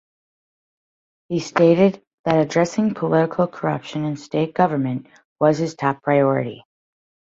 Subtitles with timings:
[1.29, 5.05] He stated that addressing political corruption in state government
[5.39, 6.65] was his top priority.